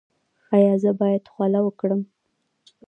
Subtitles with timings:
[0.55, 2.01] ایا زه باید خوله وکړم؟